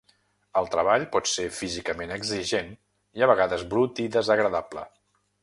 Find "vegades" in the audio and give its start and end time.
3.33-3.67